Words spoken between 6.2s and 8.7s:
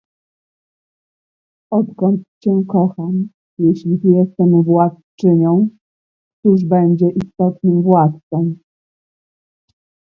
któż będzie istotnym władcą?"